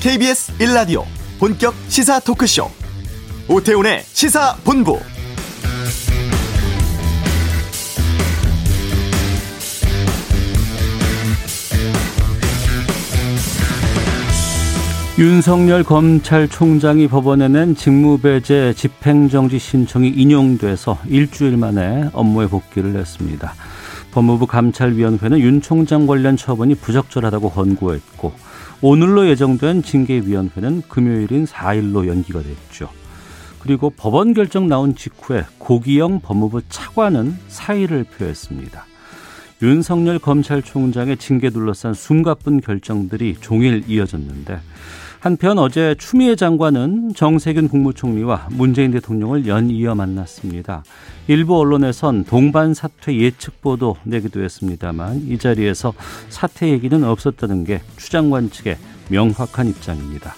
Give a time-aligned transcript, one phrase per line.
[0.00, 1.04] KBS 1라디오
[1.38, 2.70] 본격 시사 토크쇼
[3.48, 4.98] 오태훈의 시사본부
[15.18, 23.52] 윤석열 검찰총장이 법원에 낸 직무배제 집행정지 신청이 인용돼서 일주일 만에 업무에 복귀를 했습니다.
[24.12, 28.32] 법무부 감찰위원회는 윤 총장 관련 처분이 부적절하다고 권고했고
[28.82, 32.88] 오늘로 예정된 징계위원회는 금요일인 4일로 연기가 됐죠.
[33.58, 38.86] 그리고 법원 결정 나온 직후에 고기영 법무부 차관은 사의를 표했습니다.
[39.62, 44.60] 윤석열 검찰총장의 징계 둘러싼 숨가쁜 결정들이 종일 이어졌는데
[45.20, 50.82] 한편 어제 추미애 장관은 정세균 국무총리와 문재인 대통령을 연이어 만났습니다.
[51.28, 55.92] 일부 언론에선 동반 사퇴 예측 보도 내기도 했습니다만 이 자리에서
[56.30, 58.78] 사퇴 얘기는 없었다는 게 추 장관 측의
[59.10, 60.34] 명확한 입장입니다.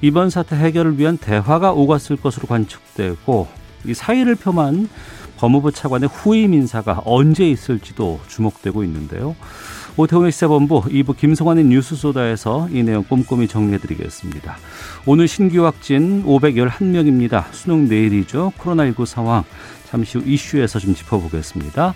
[0.00, 3.46] 이번 사태 해결을 위한 대화가 오갔을 것으로 관측되고
[3.84, 4.88] 이 사의를 표만
[5.36, 9.36] 법무부 차관의 후임 인사가 언제 있을지도 주목되고 있는데요.
[9.98, 14.56] 오태훈의 시사본부 2부 김성환의 뉴스소다에서 이 내용 꼼꼼히 정리해드리겠습니다.
[15.06, 17.52] 오늘 신규 확진 511명입니다.
[17.52, 18.52] 수능 내일이죠.
[18.58, 19.42] 코로나19 상황
[19.90, 21.94] 잠시 후 이슈에서 좀 짚어보겠습니다.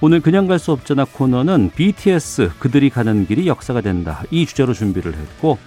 [0.00, 4.24] 오늘 그냥 갈 수 없잖아 코너는 BTS 그들이 가는 길이 역사가 된다.
[4.32, 5.58] 이 주제로 준비를 했고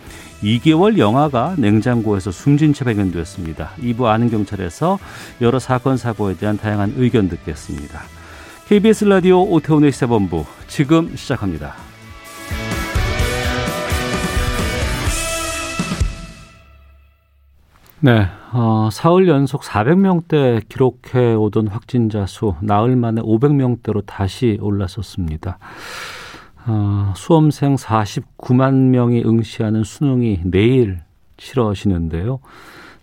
[0.44, 3.72] 2개월 영화가 냉장고에서 숨진 채 발견됐습니다.
[3.82, 5.00] 2부 아는 경찰에서
[5.40, 8.17] 여러 사건 사고에 대한 다양한 의견 듣겠습니다.
[8.68, 11.76] KBS 라디오 오태훈의 시사본부 지금 시작합니다.
[18.02, 25.59] 네, 어, 사흘 연속 400명대 기록해 오던 확진자 수 나흘 만에 500명대로 다시 올라섰습니다.
[26.66, 31.00] 어, 수험생 49만 명이 응시하는 수능이 내일
[31.38, 32.41] 치러지는데요.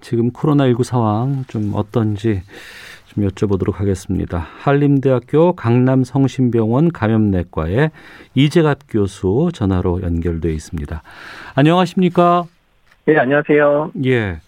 [0.02, 2.42] 지금 코로나19 상황 좀 어떤지
[3.14, 4.38] 좀 여쭤보도록 하겠습니다.
[4.38, 7.90] 한림대학교 강남성심병원 감염내과의
[8.34, 11.02] 이재갑 교수 전화로 연결돼 있습니다.
[11.54, 12.44] 안녕하십니까?
[13.06, 13.92] 네, 안녕하세요.
[14.06, 14.38] 예.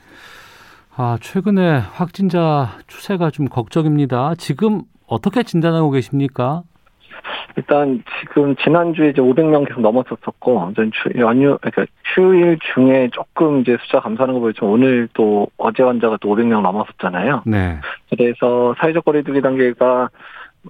[0.97, 4.35] 아, 최근에 확진자 추세가 좀 걱정입니다.
[4.37, 6.63] 지금 어떻게 진단하고 계십니까?
[7.57, 10.73] 일단 지금 지난주에 이제 500명 계속 넘었었었고
[11.19, 16.29] 연휴 그러니까 휴일 중에 조금 이제 숫자 감소하는 거 보이지만 오늘 또 어제 환자가 또
[16.29, 17.43] 500명 넘었었잖아요.
[17.47, 17.79] 네.
[18.11, 20.11] 그래서 사회적 거리두기 단계가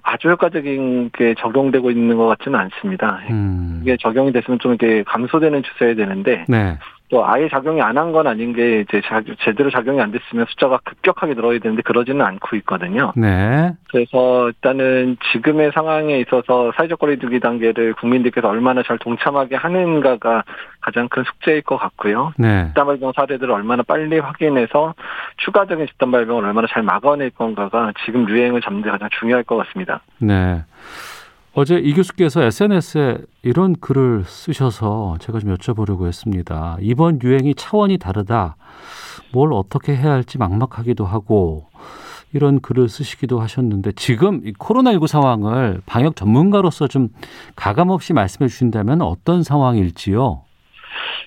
[0.03, 3.19] 아주 효과적인 게 적용되고 있는 것 같지는 않습니다.
[3.31, 3.79] 음.
[3.81, 6.77] 이게 적용이 됐으면 좀 이렇게 감소되는 추세야 되는데 네.
[7.09, 9.01] 또 아예 작용이 안 한 건 아닌 게 이제
[9.43, 13.13] 제대로 작용이 안 됐으면 숫자가 급격하게 늘어야 되는데 그러지는 않고 있거든요.
[13.15, 13.71] 네.
[13.89, 20.43] 그래서 일단은 지금의 상황에 있어서 사회적 거리두기 단계를 국민들께서 얼마나 잘 동참하게 하는가가
[20.81, 22.33] 가장 큰 숙제일 것 같고요.
[22.37, 22.65] 네.
[22.67, 24.93] 집단 발병 사례들을 얼마나 빨리 확인해서
[25.37, 30.01] 추가적인 집단 발병을 얼마나 잘 막아낼 건가가 지금 유행을 잡는 데 가장 중요할 것 같습니다.
[30.19, 30.61] 네.
[31.59, 36.77] 어제 이 교수께서 SNS에 이런 글을 쓰셔서 제가 좀 여쭤보려고 했습니다.
[36.81, 38.57] 이번 유행이 차원이 다르다.
[39.33, 41.65] 뭘 어떻게 해야 할지 막막하기도 하고
[42.31, 47.09] 이런 글을 쓰시기도 하셨는데 지금 이 코로나19 상황을 방역 전문가로서 좀
[47.55, 50.43] 가감 없이 말씀해 주신다면 어떤 상황일지요?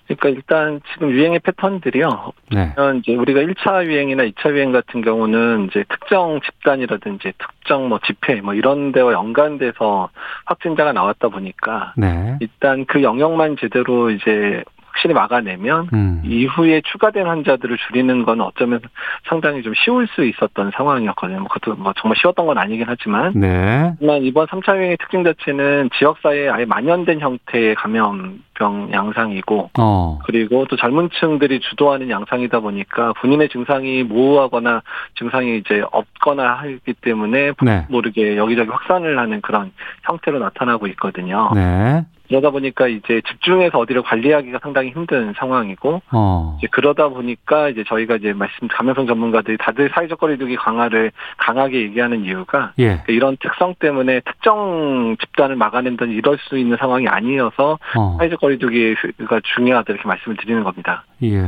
[0.06, 2.32] 그러니까 일단 지금 유행의 패턴들이요.
[2.52, 2.74] 네.
[2.98, 8.54] 이제 우리가 1차 유행이나 2차 유행 같은 경우는 이제 특정 집단이라든지 특정 뭐 집회 뭐
[8.54, 10.10] 이런 데와 연관돼서
[10.46, 12.36] 확진자가 나왔다 보니까 네.
[12.40, 16.22] 일단 그 영역만 제대로 이제 확실히 막아내면 음.
[16.24, 18.80] 이후에 추가된 환자들을 줄이는 건 어쩌면
[19.28, 21.38] 상당히 좀 쉬울 수 있었던 상황이었거든요.
[21.40, 23.32] 뭐 그것도 뭐 정말 쉬웠던 건 아니긴 하지만.
[23.34, 23.92] 네.
[23.94, 30.18] 하지만 이번 3차 유행의 특징 자체는 지역사회에 아예 만연된 형태의 감염병 양상이고, 어.
[30.24, 34.82] 그리고 또 젊은 층들이 주도하는 양상이다 보니까 본인의 증상이 모호하거나
[35.18, 37.86] 증상이 이제 없거나 하기 때문에 네.
[37.88, 39.72] 모르게 여기저기 확산을 하는 그런
[40.02, 41.50] 형태로 나타나고 있거든요.
[41.54, 42.04] 네.
[42.30, 46.56] 그러다 보니까 이제 집중해서 어디를 관리하기가 상당히 힘든 상황이고 어.
[46.58, 52.24] 이제 그러다 보니까 이제 저희가 이제 말씀 감염성 전문가들이 다들 사회적 거리두기 강화를 강하게 얘기하는
[52.24, 53.02] 이유가 예.
[53.08, 58.16] 이런 특성 때문에 특정 집단을 막아낸다는 이럴 수 있는 상황이 아니어서 어.
[58.18, 61.04] 사회적 거리두기가 중요하다 이렇게 말씀을 드리는 겁니다.
[61.24, 61.42] 예.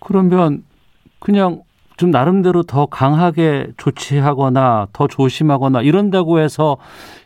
[0.00, 0.64] 그러면
[1.20, 1.60] 그냥
[1.98, 6.78] 좀 나름대로 더 강하게 조치하거나 더 조심하거나 이런다고 해서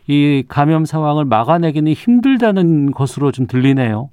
[0.06, 4.10] 이 감염 상황을 막아내기는 힘들다는 것으로 좀 들리네요.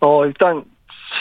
[0.00, 0.64] 어, 일단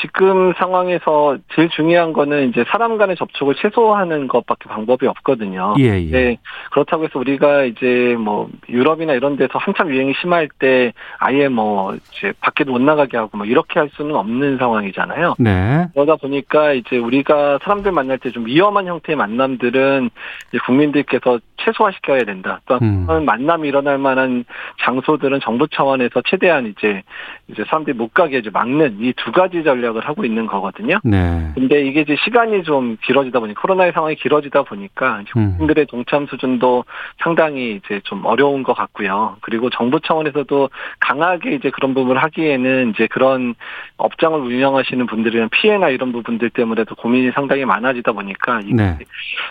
[0.01, 5.75] 지금 상황에서 제일 중요한 거는 이제 사람 간의 접촉을 최소화하는 것밖에 방법이 없거든요.
[5.79, 6.11] 예, 예.
[6.11, 6.37] 네,
[6.71, 12.33] 그렇다고 해서 우리가 이제 뭐 유럽이나 이런 데서 한참 유행이 심할 때 아예 뭐 이제
[12.39, 15.35] 밖에도 못 나가게 하고 뭐 이렇게 할 수는 없는 상황이잖아요.
[15.39, 15.87] 네.
[15.93, 20.09] 그러다 보니까 이제 우리가 사람들 만날 때 좀 위험한 형태의 만남들은
[20.49, 22.61] 이제 국민들께서 최소화시켜야 된다.
[22.67, 23.07] 또 음.
[23.25, 24.45] 만남이 일어날 만한
[24.81, 27.01] 장소들은 정부 차원에서 최대한 이제
[27.47, 30.99] 이제 사람들이 못 가게 이제 막는 이 두 가지 전략을 하고 있는 거거든요.
[31.03, 31.51] 네.
[31.55, 35.55] 근데 이게 이제 시간이 좀 길어지다 보니 코로나의 상황이 길어지다 보니까 음.
[35.57, 36.85] 국민들의 동참 수준도
[37.23, 39.37] 상당히 이제 좀 어려운 것 같고요.
[39.41, 43.55] 그리고 정부 차원에서도 강하게 이제 그런 부분을 하기에는 이제 그런
[43.97, 48.97] 업장을 운영하시는 분들이랑 피해나 이런 부분들 때문에도 고민이 상당히 많아지다 보니까 이게 네.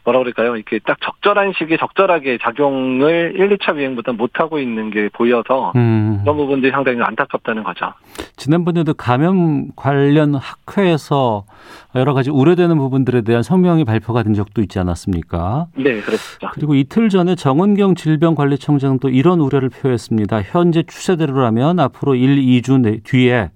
[0.05, 0.57] 뭐라 그럴까요?
[0.57, 6.21] 이렇게 딱 적절한 시기에 적절하게 작용을 1, 2차 유행보다 못 하고 있는 게 보여서 음.
[6.23, 7.93] 그런 부분들이 상당히 안타깝다는 거죠.
[8.37, 11.45] 지난번에도 감염 관련 학회에서
[11.95, 15.67] 여러 가지 우려되는 부분들에 대한 성명이 발표가 된 적도 있지 않았습니까?
[15.77, 16.23] 네, 그렇죠.
[16.53, 20.43] 그리고 이틀 전에 정은경 질병관리청장도 이런 우려를 표했습니다.
[20.43, 23.51] 현재 추세대로라면 앞으로 1, 2주 뒤에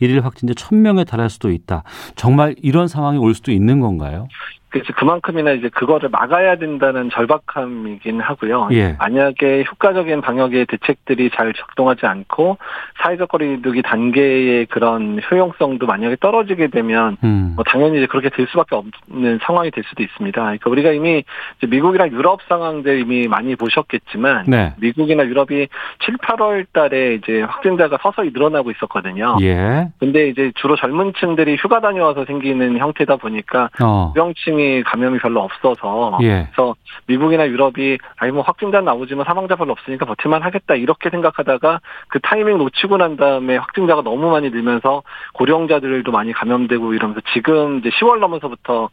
[0.00, 1.84] 일일 확진자 1000명에 달할 수도 있다.
[2.16, 4.28] 정말 이런 상황이 올 수도 있는 건가요?
[4.70, 8.68] 그래서 그만큼이나 이제 그거를 막아야 된다는 절박함이긴 하고요.
[8.72, 8.96] 예.
[8.98, 12.58] 만약에 효과적인 방역의 대책들이 잘 작동하지 않고
[13.02, 17.54] 사회적 거리두기 단계의 그런 효용성도 만약에 떨어지게 되면 음.
[17.56, 20.40] 뭐 당연히 이제 그렇게 될 수밖에 없는 상황이 될 수도 있습니다.
[20.40, 21.24] 그러니까 우리가 이미
[21.66, 24.72] 미국이나 유럽 상황들 이미 많이 보셨겠지만 네.
[24.78, 25.66] 미국이나 유럽이
[26.04, 29.36] 7, 8월 달에 이제 확진자가 서서히 늘어나고 있었거든요.
[29.40, 29.88] 예.
[29.98, 34.12] 근데 이제 주로 젊은 층들이 휴가 다녀와서 생기는 형태다 보니까 어.
[34.14, 36.48] 병층 사망이 감염이 별로 없어서 예.
[36.52, 36.74] 그래서
[37.06, 42.58] 미국이나 유럽이 아니 뭐 확진자 나오지만 사망자 별로 없으니까 버틸만 하겠다 이렇게 생각하다가 그 타이밍
[42.58, 45.02] 놓치고 난 다음에 확진자가 너무 많이 늘면서
[45.34, 48.90] 고령자들도 많이 감염되고 이러면서 지금 이제 10월 넘어서부터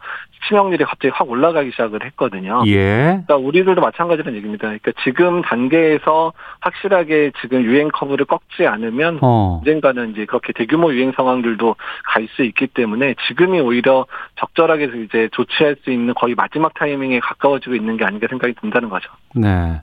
[0.48, 2.64] 치명률이 갑자기 확 올라가기 시작을 했거든요.
[2.68, 3.22] 예.
[3.25, 4.68] 그러니까 우리들도 마찬가지라는 얘기입니다.
[4.68, 9.58] 그러니까 지금 단계에서 확실하게 지금 유행 커브를 꺾지 않으면 어.
[9.60, 11.75] 언젠가는 이제 그렇게 대규모 유행 상황들도
[12.06, 14.06] 갈 수 있기 때문에 지금이 오히려
[14.40, 18.89] 적절하게 이제 조치 교체할 수 있는 거의 마지막 타이밍에 가까워지고 있는 게 아닌가 생각이 든다는
[18.89, 19.09] 거죠.
[19.36, 19.81] 네.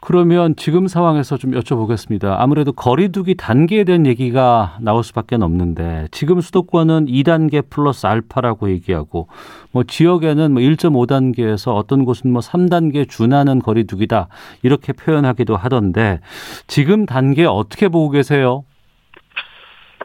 [0.00, 2.36] 그러면 지금 상황에서 좀 여쭤보겠습니다.
[2.38, 9.26] 아무래도 거리두기 단계에 대한 얘기가 나올 수밖에 없는데 지금 수도권은 2단계 플러스 알파라고 얘기하고
[9.72, 14.28] 뭐 지역에는 뭐 1.5단계에서 어떤 곳은 뭐 3단계 준하는 거리두기다
[14.62, 16.20] 이렇게 표현하기도 하던데
[16.68, 18.64] 지금 단계 어떻게 보고 계세요?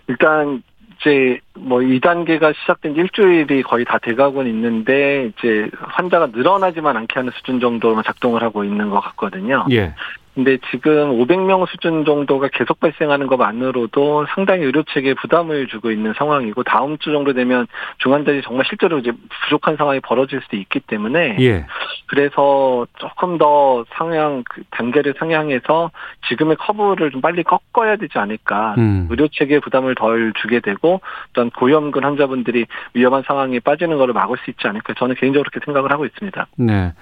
[0.07, 0.63] 일단
[1.03, 7.59] 이제 뭐 2단계가 시작된 일주일이 거의 다 돼가고 있는데 이제 환자가 늘어나지만 않게 하는 수준
[7.59, 9.65] 정도로만 작동을 하고 있는 것 같거든요.
[9.71, 9.93] 예.
[10.35, 16.63] 근데 지금 500명 수준 정도가 계속 발생하는 것만으로도 상당히 의료 체계에 부담을 주고 있는 상황이고
[16.63, 17.67] 다음 주 정도 되면
[17.99, 19.11] 중환자들이 정말 실제로 이제
[19.43, 21.65] 부족한 상황이 벌어질 수도 있기 때문에 예.
[22.07, 25.91] 그래서 조금 더 상향 그 단계를 상향해서
[26.29, 29.07] 지금의 커브를 좀 빨리 꺾어야 되지 않을까 음.
[29.11, 31.01] 의료 체계에 부담을 덜 주게 되고
[31.31, 32.65] 어떤 고위험군 환자분들이
[32.95, 36.47] 위험한 상황에 빠지는 것을 막을 수 있지 않을까 저는 개인적으로 그렇게 생각을 하고 있습니다.
[36.57, 36.93] 네.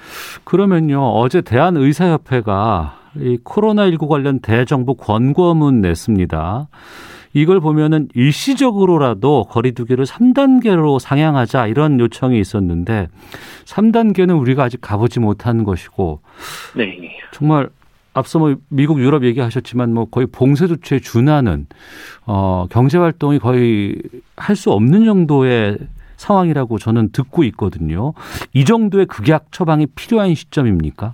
[0.43, 6.67] 그러면요 어제 대한의사협회가 이 코로나19 관련 대정부 권고문 냈습니다.
[7.33, 13.07] 이걸 보면은 일시적으로라도 거리두기를 3단계로 상향하자 이런 요청이 있었는데
[13.65, 16.19] 3단계는 우리가 아직 가보지 못한 것이고
[16.75, 16.97] 네.
[17.31, 17.69] 정말
[18.13, 21.67] 앞서 뭐 미국 유럽 얘기하셨지만 뭐 거의 봉쇄 조치에 준하는
[22.25, 23.95] 어 경제 활동이 거의
[24.35, 25.77] 할 수 없는 정도의
[26.17, 28.13] 상황이라고 저는 듣고 있거든요.
[28.53, 31.13] 이 정도의 극약 처방이 필요한 시점입니까?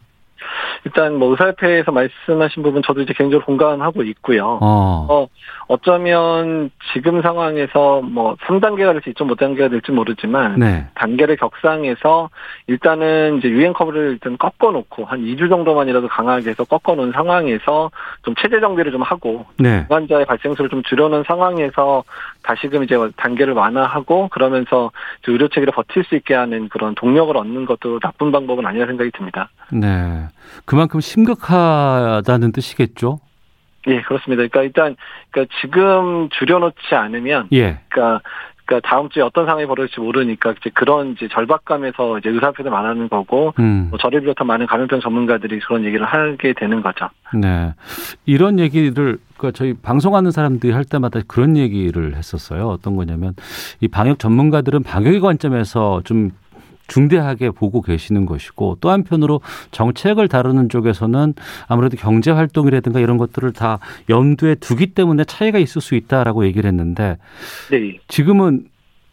[0.88, 4.58] 일단 뭐 의사협회에서 말씀하신 부분 저도 이제 개인적으로 공감하고 있고요.
[4.62, 5.06] 어.
[5.10, 5.28] 어
[5.68, 10.88] 어쩌면 지금 상황에서 뭐 3단계가 될지 2.5단계가 될지 모르지만 네.
[10.96, 12.30] 단계를 격상해서
[12.68, 17.92] 일단은 이제 유행 커브를 일단 꺾어 놓고 한 2주 정도만이라도 강하게 해서 꺾어 놓은 상황에서
[18.24, 19.86] 좀 체제 정비를 좀 하고 네.
[19.90, 22.04] 환자의 발생수를 좀 줄여 놓은 상황에서
[22.44, 24.92] 다시금 이제 단계를 완화하고 그러면서
[25.28, 29.50] 의료 체계를 버틸 수 있게 하는 그런 동력을 얻는 것도 나쁜 방법은 아니라 생각이 듭니다.
[29.72, 30.28] 네.
[30.66, 33.20] 그만큼 심각하다는 뜻이겠죠?
[33.88, 34.48] 예, 그렇습니다.
[34.48, 34.96] 그러니까 일단
[35.32, 37.80] 그러니까 지금 줄여놓지 않으면 예.
[37.90, 38.22] 그러니까
[38.68, 43.54] 그러니까 다음 주에 어떤 상황이 벌어질지 모르니까 이제 그런 이제 절박감에서 이제 의사표도 말하는 거고
[43.60, 43.88] 음.
[43.90, 47.10] 뭐 저를 비롯한 많은 감염병 전문가들이 그런 얘기를 하게 되는 거죠.
[47.34, 47.74] 네,
[48.26, 52.68] 이런 얘기를 그 저희 방송하는 사람들이 할 때마다 그런 얘기를 했었어요.
[52.68, 53.34] 어떤 거냐면
[53.80, 56.32] 이 방역 전문가들은 방역의 관점에서 좀
[56.88, 59.42] 중대하게 보고 계시는 것이고 또 한편으로
[59.72, 61.34] 정책을 다루는 쪽에서는
[61.68, 63.80] 아무래도 경제 활동이라든가 이런 것들을 다
[64.10, 67.18] 염두에 두기 때문에 차이가 있을 수 있다라고 얘기를 했는데
[67.72, 68.00] 네.
[68.08, 68.66] 지금은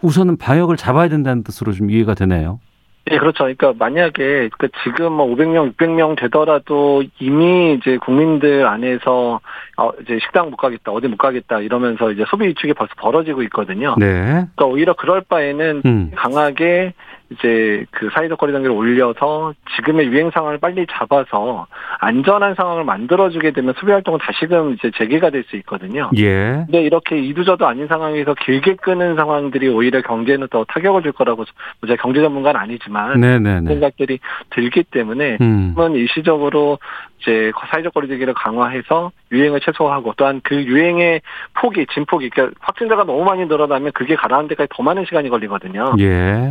[0.02, 2.60] 우선은 방역을 잡아야 된다는 뜻으로 좀 이해가 되네요.
[3.06, 3.44] 네, 그렇죠.
[3.44, 9.40] 그러니까 만약에 그 지금 뭐 500명, 600명 되더라도 이미 이제 국민들 안에서
[9.76, 13.94] 어 이제 식당 못 가겠다, 어디 못 가겠다 이러면서 이제 소비 위축이 벌써 벌어지고 있거든요.
[13.98, 14.06] 네.
[14.06, 16.10] 그러니까 오히려 그럴 바에는 음.
[16.14, 16.94] 강하게
[17.34, 21.66] 이제 그 사회적 거리단계를 올려서 지금의 유행 상황을 빨리 잡아서
[22.00, 26.10] 안전한 상황을 만들어주게 되면 소비 활동은 다시금 이제 재개가 될 수 있거든요.
[26.16, 26.64] 예.
[26.66, 31.44] 근데 이렇게 이두저도 아닌 상황에서 길게 끄는 상황들이 오히려 경제는 더 타격을 줄 거라고
[31.86, 33.68] 제가 경제 전문가는 아니지만 네네네.
[33.68, 34.18] 생각들이
[34.50, 35.74] 들기 때문에 음.
[35.94, 36.78] 일시적으로
[37.24, 41.22] 이제 사회적 거리두기를 강화해서 유행을 최소화하고 또한 그 유행의
[41.54, 45.94] 폭이 진폭이 그러니까 확진자가 너무 많이 늘어나면 그게 가라앉는 데까지 더 많은 시간이 걸리거든요.
[45.98, 46.04] 예.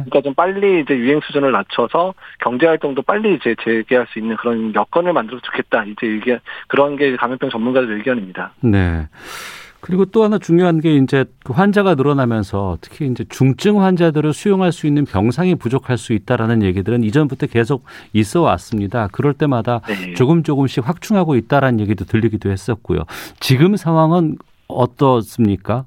[0.05, 4.73] 그러니까 좀 빨리 이제 유행 수준을 낮춰서 경제 활동도 빨리 이제 재개할 수 있는 그런
[4.73, 5.83] 여건을 만들어 좋겠다.
[5.85, 8.53] 이제 이게 그런 게 감염병 전문가들 의견입니다.
[8.61, 9.07] 네.
[9.83, 14.87] 그리고 또 하나 중요한 게 이제 그 환자가 늘어나면서 특히 이제 중증 환자들을 수용할 수
[14.87, 19.09] 있는 병상이 부족할 수 있다라는 얘기들은 이전부터 계속 있어 왔습니다.
[19.11, 20.13] 그럴 때마다 네.
[20.13, 23.01] 조금 조금씩 확충하고 있다라는 얘기도 들리기도 했었고요.
[23.41, 24.37] 지금 상황은
[24.69, 25.83] 어떻습니까?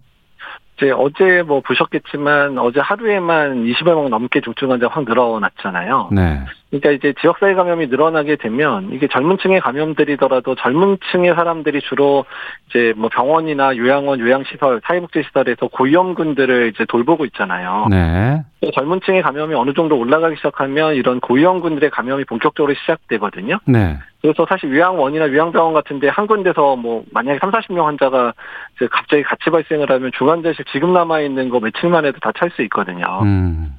[0.76, 6.11] 이제 어제 뭐 보셨겠지만 어제 하루에만 20여 명 넘게 중증 환자 확 늘어났잖아요.
[6.12, 6.45] 네.
[6.70, 12.25] 그러니까 이제 지역사회 감염이 늘어나게 되면 이게 젊은 층의 감염들이더라도 젊은 층의 사람들이 주로
[12.68, 17.87] 이제 뭐 병원이나 요양원, 요양시설, 사회복지시설에서 고위험군들을 이제 돌보고 있잖아요.
[17.88, 18.42] 네.
[18.75, 23.61] 젊은 층의 감염이 어느 정도 올라가기 시작하면 이런 고위험군들의 감염이 본격적으로 시작되거든요.
[23.66, 23.99] 네.
[24.20, 28.35] 그래서 사실 요양원이나 요양병원 같은데 한 군데서 뭐 만약에 3, 40명 환자가
[28.75, 32.62] 이제 갑자기 같이 발생을 하면 중환자실 지금 남아 있는 거 며칠만 해도 다 찰 수
[32.62, 33.20] 있거든요.
[33.23, 33.73] 음.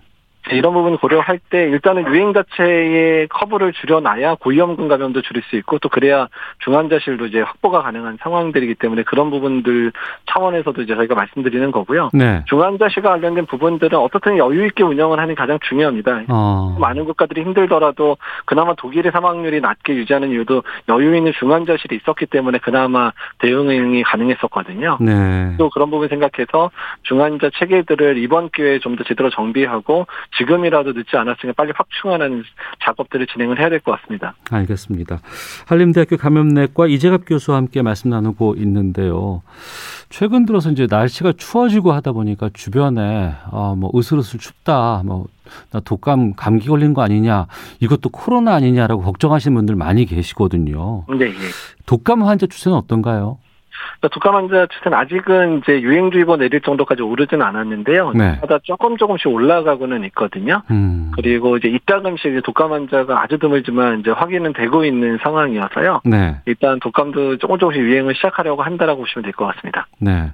[0.56, 5.90] 이런 부분을 고려할 때 일단은 유행 자체의 커브를 줄여놔야 고위험군 감염도 줄일 수 있고 또
[5.90, 6.28] 그래야
[6.60, 9.94] 중환자실도 이제 확보가 가능한 상황들이기 때문에 그런 부분들
[10.28, 12.10] 차원에서도 이제 저희가 말씀드리는 거고요.
[12.14, 12.44] 네.
[12.48, 16.24] 중환자실과 관련된 부분들은 어떻든 여유 있게 운영을 하는 게 가장 중요합니다.
[16.28, 16.76] 어.
[16.80, 23.12] 많은 국가들이 힘들더라도 그나마 독일의 사망률이 낮게 유지하는 이유도 여유 있는 중환자실이 있었기 때문에 그나마
[23.40, 24.98] 대응이 가능했었거든요.
[25.00, 25.56] 네.
[25.58, 26.72] 또 그런 부분 생각해서
[27.04, 32.44] 중환자 체계들을 이번 기회에 좀 더 제대로 정비하고 지금이라도 늦지 않았으니까 빨리 확충하는
[32.84, 34.36] 작업들을 진행을 해야 될 것 같습니다.
[34.52, 35.20] 알겠습니다.
[35.68, 39.42] 한림대학교 감염내과 이재갑 교수와 함께 말씀 나누고 있는데요.
[40.10, 45.28] 최근 들어서 이제 날씨가 추워지고 하다 보니까 주변에 어, 뭐 으슬으슬 춥다, 뭐
[45.72, 47.48] 나 독감 감기 걸린 거 아니냐,
[47.80, 51.06] 이것도 코로나 아니냐라고 걱정하시는 분들 많이 계시거든요.
[51.18, 51.28] 네.
[51.28, 51.34] 예.
[51.86, 53.38] 독감 환자 추세는 어떤가요?
[54.00, 58.12] 그러니까 독감 환자 추세는 아직은 이제 유행주의보 내릴 정도까지 오르지는 않았는데요.
[58.14, 58.38] 네.
[58.42, 60.62] 마다 조금 조금씩 올라가고는 있거든요.
[60.72, 61.12] 음.
[61.16, 66.02] 그리고 이제 이따금씩 독감 환자가 아주 드물지만 이제 확인은 되고 있는 상황이어서요.
[66.06, 66.38] 네.
[66.46, 69.88] 일단 독감도 조금 조금씩 유행을 시작하려고 한다라고 보시면 될 것 같습니다.
[70.00, 70.32] 네.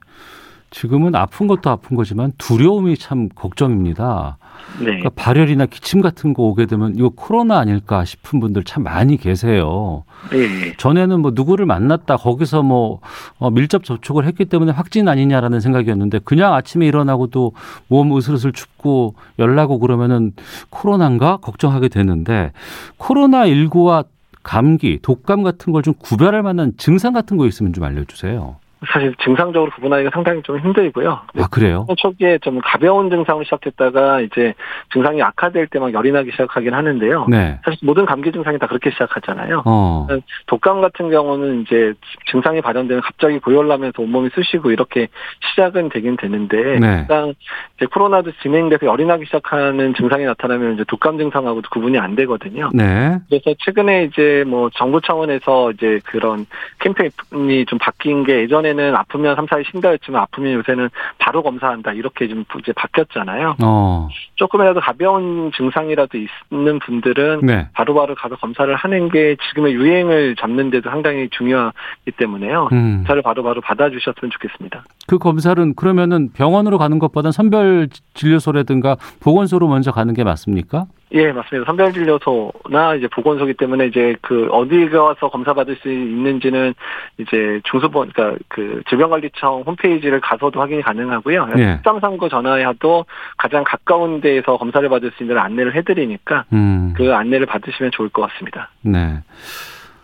[0.74, 4.38] 지금은 아픈 것도 아픈 거지만 두려움이 참 걱정입니다.
[4.80, 4.86] 네.
[4.86, 10.04] 그러니까 발열이나 기침 같은 거 오게 되면 이거 코로나 아닐까 싶은 분들 참 많이 계세요.
[10.32, 10.76] 네.
[10.78, 13.02] 전에는 뭐 누구를 만났다 거기서 뭐
[13.38, 17.52] 어, 밀접 접촉을 했기 때문에 확진 아니냐라는 생각이었는데 그냥 아침에 일어나고도
[17.88, 20.32] 몸 으슬으슬 춥고 열나고 그러면은
[20.72, 22.52] 코로나인가 걱정하게 되는데
[22.98, 24.06] 코로나 19와
[24.42, 28.56] 감기, 독감 같은 걸 좀 구별할 만한 증상 같은 거 있으면 좀 알려주세요.
[28.92, 31.20] 사실 증상적으로 구분하기가 상당히 좀 힘들고요.
[31.40, 31.86] 아 그래요?
[31.98, 34.54] 초기에 좀 가벼운 증상을 시작했다가 이제
[34.92, 37.26] 증상이 악화될 때 막 열이 나기 시작하긴 하는데요.
[37.30, 37.60] 네.
[37.66, 39.64] 사실 모든 감기 증상이 다 그렇게 시작하잖아요.
[39.66, 40.08] 어.
[40.48, 41.94] 독감 같은 경우는 이제
[42.32, 45.08] 증상이 발현되면 갑자기 고열나면서 온몸이 쑤시고 이렇게
[45.50, 47.00] 시작은 되긴 되는데 네.
[47.02, 47.34] 일단
[47.78, 52.70] 이제 코로나도 진행돼서 열이 나기 시작하는 증상이 나타나면 이제 독감 증상하고도 구분이 안 되거든요.
[52.74, 53.18] 네.
[53.30, 56.46] 그래서 최근에 이제 뭐 정부 차원에서 이제 그런
[56.80, 60.90] 캠페인이 좀 바뀐 게 예전에 예전에는 아프면 3, 4일 쉰다였지만 아프면 요새는
[61.20, 63.56] 바로 검사한다 이렇게 좀 이제 바뀌었잖아요.
[63.64, 64.10] 어.
[64.36, 66.18] 조금이라도 가벼운 증상이라도
[66.52, 67.68] 있는 분들은 네.
[67.74, 72.70] 바로바로 가서 검사를 하는 게 지금의 유행을 잡는데도 상당히 중요하기 때문에요.
[72.74, 72.98] 음.
[72.98, 74.84] 검사를 바로바로 받아주셨으면 좋겠습니다.
[75.08, 80.86] 그 검사는 그러면은 병원으로 가는 것보다 선별 진료소라든가 보건소로 먼저 가는 게 맞습니까?
[81.14, 81.66] 예, 맞습니다.
[81.68, 86.74] 선별진료소나 이제 보건소기 때문에 이제 그 어디 가서 검사받을 수 있는지는
[87.20, 91.50] 이제 중소본, 그러니까 그 질병관리청 홈페이지를 가서도 확인이 가능하고요.
[91.58, 91.80] 예.
[91.84, 93.06] 1339 전화해도
[93.38, 96.94] 가장 가까운 데에서 검사를 받을 수 있는 안내를 해드리니까 음.
[96.98, 98.70] 그 안내를 받으시면 좋을 것 같습니다.
[98.82, 99.20] 네.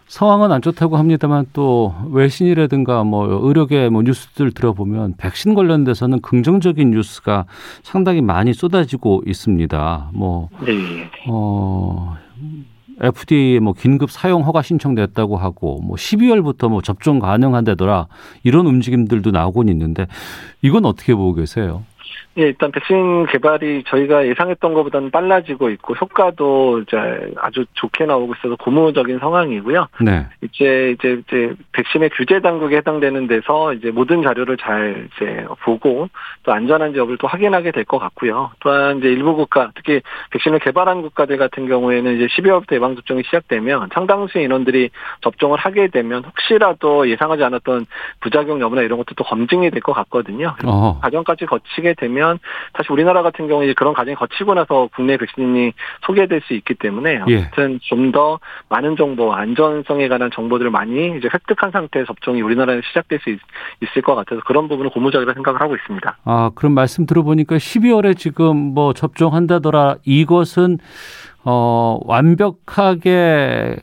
[0.09, 7.45] 상황은 안 좋다고 합니다만 또 외신이라든가 뭐 의료계 뭐 뉴스들 들어보면 백신 관련돼서는 긍정적인 뉴스가
[7.83, 10.09] 상당히 많이 쏟아지고 있습니다.
[10.13, 11.09] 뭐 네.
[11.27, 12.17] 어.
[13.01, 18.07] FDA 뭐 긴급 사용 허가 신청됐다고 하고 뭐 12월부터 뭐 접종 가능한다더라
[18.43, 20.05] 이런 움직임들도 나오곤 있는데
[20.61, 21.83] 이건 어떻게 보고 계세요?
[22.39, 26.97] 예, 일단 백신 개발이 저희가 예상했던 것보다는 빨라지고 있고 효과도 이제
[27.37, 29.87] 아주 좋게 나오고 있어서 고무적인 상황이고요.
[30.01, 30.25] 네.
[30.41, 36.07] 이제 이제 이제 백신의 규제 당국에 해당되는 데서 이제 모든 자료를 잘 이제 보고
[36.43, 38.51] 또 안전한지 여부를 또 확인하게 될 것 같고요.
[38.59, 43.89] 또한 이제 일부 국가 특히 백신을 개발한 국가들 같은 경우에는 이제 12월부터 예방 접종이 시작되면
[43.93, 44.91] 상당수의 인원들이
[45.21, 47.87] 접종을 하게 되면 혹시라도 예상하지 않았던
[48.21, 50.55] 부작용 여부나 이런 것도 또 검증이 될 것 같거든요.
[50.65, 50.99] 어.
[51.01, 52.28] 과정까지 거치게 되면
[52.75, 55.73] 사실 우리나라 같은 경우에 그런 과정이 거치고 나서 국내 백신이
[56.05, 57.37] 소개될 수 있기 때문에 예.
[57.37, 63.29] 아무튼 좀더 많은 정보, 안전성에 관한 정보들을 많이 이제 획득한 상태의 접종이 우리나라에 시작될 수
[63.29, 63.39] 있,
[63.97, 66.17] 을것 같아서 그런 부분은 고무적이라 생각을 하고 있습니다.
[66.25, 70.77] 아, 그럼 말씀 들어보니까 12월에 지금 뭐 접종한다더라 이것은
[71.43, 73.77] 어, 완벽하게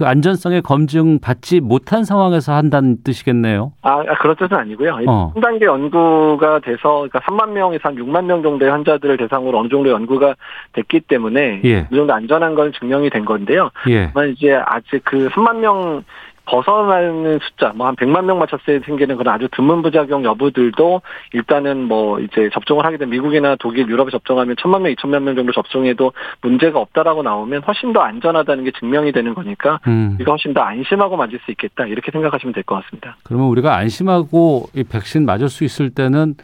[0.00, 3.72] 그 안전성의 검증 받지 못한 상황에서 한다는 뜻이겠네요.
[3.82, 4.96] 아, 아 그런 뜻은 아니고요.
[5.06, 5.34] 어.
[5.36, 10.36] 3단계 연구가 돼서 그러니까 3만 명에서 한 6만 명 정도의 환자들을 대상으로 어느 정도 연구가
[10.72, 11.86] 됐기 때문에 예.
[11.92, 13.68] 이 정도 안전한 건 증명이 된 건데요.
[13.90, 14.10] 예.
[14.14, 16.02] 다만 이제 아직 그 3만 명
[16.50, 21.00] 벗어나는 숫자, 뭐 한 100만 명 맞췄을 때 생기는 그런 아주 드문 부작용 여부들도
[21.32, 25.52] 일단은 뭐 이제 접종을 하게 되면 미국이나 독일, 유럽에 접종하면 천만 명, 이천만 명 정도
[25.52, 30.16] 접종해도 문제가 없다라고 나오면 훨씬 더 안전하다는 게 증명이 되는 거니까 음.
[30.20, 33.16] 이거 훨씬 더 안심하고 맞을 수 있겠다 이렇게 생각하시면 될 것 같습니다.
[33.22, 36.34] 그러면 우리가 안심하고 이 백신 맞을 수 있을 때는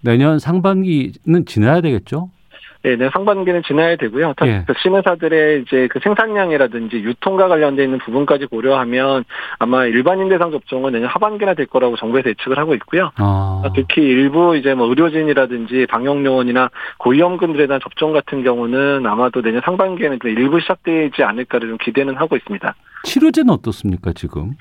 [0.00, 2.30] 내년 상반기는 지나야 되겠죠?
[2.82, 4.34] 네, 네, 상반기는 지나야 되고요.
[4.44, 4.64] 예.
[4.66, 9.24] 백신 회사들의 이제 그 생산량이라든지 유통과 관련돼 있는 부분까지 고려하면
[9.58, 13.10] 아마 일반인 대상 접종은 내년 하반기나 될 거라고 정부에서 예측을 하고 있고요.
[13.16, 13.62] 아.
[13.74, 20.60] 특히 일부 이제 뭐 의료진이라든지 방역요원이나 고위험군들에 대한 접종 같은 경우는 아마도 내년 상반기에는 일부
[20.60, 22.74] 시작되지 않을까를 좀 기대는 하고 있습니다.
[23.04, 24.52] 치료제는 어떻습니까 지금?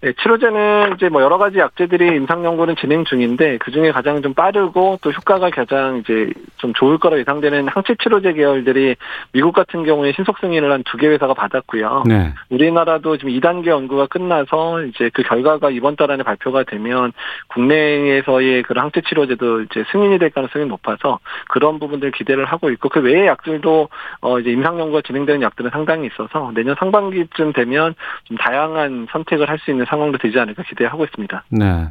[0.00, 4.32] 네, 치료제는 이제 뭐 여러 가지 약제들이 임상 연구는 진행 중인데 그 중에 가장 좀
[4.32, 8.94] 빠르고 또 효과가 가장 이제 좀 좋을 거라 예상되는 항체 치료제 계열들이
[9.32, 12.04] 미국 같은 경우에 신속 승인을 한 두 개 회사가 받았고요.
[12.06, 12.32] 네.
[12.48, 17.12] 우리나라도 지금 2단계 연구가 끝나서 이제 그 결과가 이번 달 안에 발표가 되면
[17.48, 21.18] 국내에서의 그런 항체 치료제도 이제 승인이 될 가능성이 높아서
[21.48, 23.88] 그런 부분들 기대를 하고 있고 그 외의 약들도
[24.20, 29.58] 어 이제 임상 연구가 진행되는 약들은 상당히 있어서 내년 상반기쯤 되면 좀 다양한 선택을 할
[29.58, 31.44] 수 있는 상황도 되지 않을까 기대하고 있습니다.
[31.50, 31.88] 네.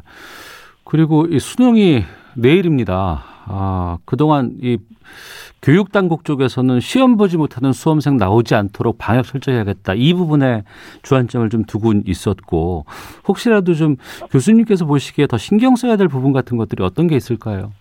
[0.84, 3.24] 그리고 이 수능이 내일입니다.
[3.46, 4.78] 아, 그동안 이
[5.60, 9.94] 교육 당국 쪽에서는 시험 보지 못하는 수험생 나오지 않도록 방역 철저히 해야겠다.
[9.94, 10.64] 이 부분에
[11.02, 12.84] 주안점을 좀 두고 있었고
[13.26, 13.96] 혹시라도 좀
[14.30, 17.72] 교수님께서 보시기에 더 신경 써야 될 부분 같은 것들이 어떤 게 있을까요?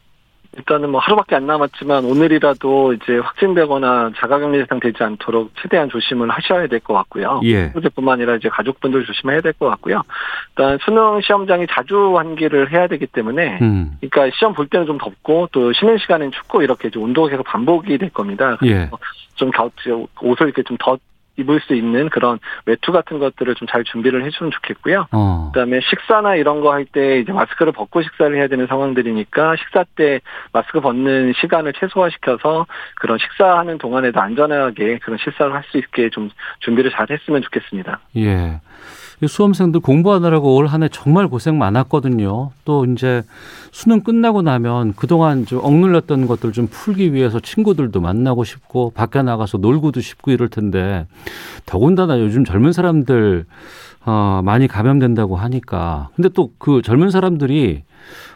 [0.56, 6.68] 일단은 뭐 하루밖에 안 남았지만 오늘이라도 이제 확진되거나 자가격리 대상 되지 않도록 최대한 조심을 하셔야
[6.68, 7.42] 될 것 같고요.
[7.44, 7.72] 예.
[7.74, 10.04] 후제뿐만 아니라 이제 가족분들 조심해야 될 것 같고요.
[10.50, 13.98] 일단 수능 시험장이 자주 환기를 해야 되기 때문에, 음.
[14.00, 17.98] 그러니까 시험 볼 때는 좀 덥고 또 쉬는 시간은 춥고 이렇게 이제 온도가 계속 반복이
[17.98, 18.58] 될 겁니다.
[18.66, 18.90] 예.
[19.36, 19.70] 좀 겨,
[20.22, 20.98] 옷을 이렇게 좀 더
[21.38, 25.08] 입을 수 있는 그런 외투 같은 것들을 좀 잘 준비를 해주면 좋겠고요.
[25.12, 25.52] 어.
[25.54, 30.22] 그다음에 식사나 이런 거 할 때 이제 마스크를 벗고 식사를 해야 되는 상황들이니까 식사 때
[30.54, 32.66] 마스크 벗는 시간을 최소화시켜서
[33.00, 36.30] 그런 식사하는 동안에도 안전하게 그런 식사를 할 수 있게 좀
[36.62, 38.00] 준비를 잘 했으면 좋겠습니다.
[38.18, 38.62] 예.
[39.26, 42.52] 수험생들 공부하느라고 올 한 해 정말 고생 많았거든요.
[42.66, 43.24] 또 이제
[43.72, 49.58] 수능 끝나고 나면 그동안 좀 억눌렸던 것들 좀 풀기 위해서 친구들도 만나고 싶고 밖에 나가서
[49.58, 51.08] 놀고도 싶고 이럴 텐데
[51.66, 53.46] 더군다나 요즘 젊은 사람들
[54.06, 57.84] 어, 많이 감염된다고 하니까 근데 또 그 젊은 사람들이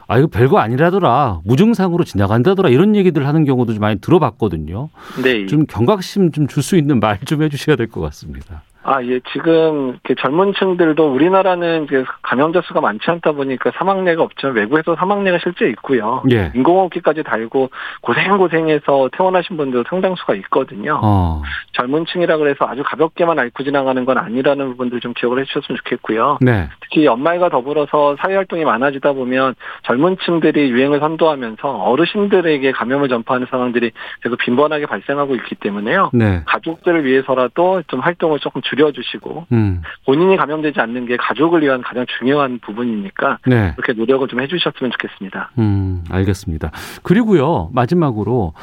[0.08, 4.90] 아 이거 별거 아니라더라 무증상으로 지나간다더라 이런 얘기들 하는 경우도 좀 많이 들어봤거든요.
[5.24, 5.46] 네.
[5.46, 8.64] 좀 경각심 좀 줄 수 있는 말 좀 해주셔야 될 것 같습니다.
[8.84, 11.88] 아, 예, 지금 젊은 층들도 우리나라는
[12.24, 16.24] 감염자 수가 많지 않다 보니까 사망례가 없지만 외국에서 사망례가 실제 있고요.
[16.32, 16.52] 예.
[16.56, 17.70] 인공호흡기까지 달고
[18.02, 21.00] 고생고생해서 퇴원하신 분들 상당수가 있거든요.
[21.04, 21.44] 어.
[21.74, 26.40] 젊은 층이라 그래서 아주 가볍게만 앓고 지나가는 건 아니라는 부분들 좀 기억을 해 주셨으면 좋겠고요.
[26.42, 26.68] 네.
[26.82, 33.92] 특히 연말과 더불어서 사회활동이 많아지다 보면 젊은 층들이 유행을 선도하면서 어르신들에게 감염을 전파하는 상황들이
[34.24, 36.10] 계속 빈번하게 발생하고 있기 때문에요.
[36.14, 36.42] 네.
[36.46, 39.82] 가족들을 위해서라도 좀 활동을 조금 줄여주시고 음.
[40.06, 43.74] 본인이 감염되지 않는 게 가족을 위한 가장 중요한 부분이니까 네.
[43.76, 45.52] 그렇게 노력을 좀 해주셨으면 좋겠습니다.
[45.60, 46.72] 음, 알겠습니다.
[47.04, 48.54] 그리고요 마지막으로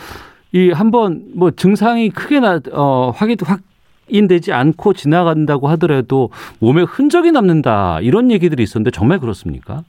[0.52, 3.60] 이 한번 뭐 증상이 크게 나 어, 확인 확
[4.08, 9.82] 인되지 않고 지나간다고 하더라도 몸에 흔적이 남는다 이런 얘기들이 있었는데 정말 그렇습니까?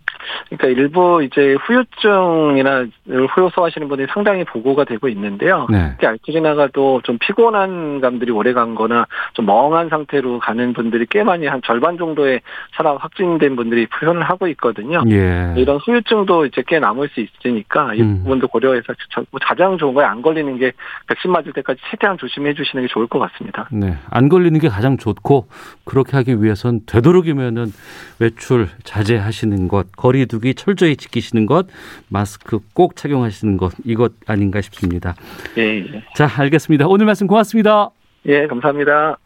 [0.50, 2.86] 그러니까 일부 이제 후유증이나
[3.34, 5.68] 후요소 하시는 분들이 상당히 보고가 되고 있는데요.
[5.70, 5.92] 네.
[5.92, 11.24] 특히 앓고 지나가도 좀 피곤한 감들이 오래 간 거나 좀 멍한 상태로 가는 분들이 꽤
[11.24, 12.42] 많이 한 절반 정도의
[12.76, 15.04] 사람 확진된 분들이 표현을 하고 있거든요.
[15.10, 15.54] 예.
[15.58, 18.20] 이런 후유증도 이제 꽤 남을 수 있으니까 이 음.
[18.24, 18.94] 부분도 고려해서
[19.32, 20.72] 뭐 가장 좋은 거에 안 걸리는 게
[21.08, 23.68] 백신 맞을 때까지 최대한 조심해 주시는 게 좋을 것 같습니다.
[23.72, 23.96] 네.
[24.12, 25.48] 안 걸리는 게 가장 좋고
[25.84, 27.72] 그렇게 하기 위해선 되도록이면은
[28.19, 31.67] 외출 자제하시는 것, 거리 두기 철저히 지키시는 것,
[32.08, 35.15] 마스크 꼭 착용하시는 것 이것 아닌가 싶습니다.
[35.58, 35.80] 예.
[35.80, 36.04] 예.
[36.15, 36.88] 자, 알겠습니다.
[36.88, 37.89] 오늘 말씀 고맙습니다.
[38.26, 39.17] 예, 감사합니다.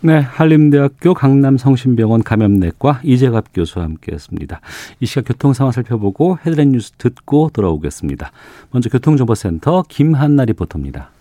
[0.00, 4.60] 네, 한림대학교 강남성심병원 감염내과 이재갑 교수와 함께했습니다.
[5.00, 8.30] 이 시각 교통 상황 살펴보고 헤드라인 뉴스 듣고 돌아오겠습니다.
[8.70, 11.13] 먼저 교통정보센터 김한나 리포터입니다.